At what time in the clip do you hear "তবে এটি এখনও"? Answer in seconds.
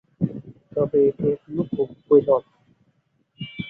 0.71-1.63